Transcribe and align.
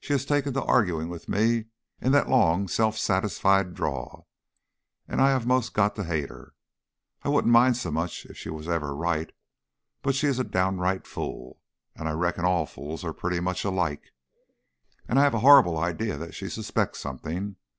She 0.00 0.14
has 0.14 0.24
taken 0.24 0.54
to 0.54 0.64
arguing 0.64 1.10
with 1.10 1.28
me 1.28 1.66
in 2.00 2.10
that 2.12 2.26
long 2.30 2.68
self 2.68 2.96
satisfied 2.96 3.74
drawl, 3.74 4.26
and 5.06 5.20
I 5.20 5.28
have 5.28 5.44
'most 5.46 5.74
got 5.74 5.94
to 5.96 6.04
hate 6.04 6.30
her. 6.30 6.54
I 7.22 7.28
wouldn't 7.28 7.52
mind 7.52 7.76
so 7.76 7.90
much 7.90 8.24
if 8.24 8.38
she 8.38 8.48
was 8.48 8.66
ever 8.66 8.96
right, 8.96 9.30
but 10.00 10.14
she 10.14 10.26
is 10.26 10.38
a 10.38 10.42
downright 10.44 11.06
fool, 11.06 11.60
and 11.94 12.08
I 12.08 12.12
reckon 12.12 12.46
all 12.46 12.64
fools 12.64 13.04
are 13.04 13.12
pretty 13.12 13.40
much 13.40 13.62
alike. 13.62 14.14
And 15.06 15.18
I 15.18 15.22
have 15.24 15.34
a 15.34 15.40
horrible 15.40 15.76
idea 15.76 16.16
that 16.16 16.34
she 16.34 16.48
suspects 16.48 17.00
something. 17.00 17.56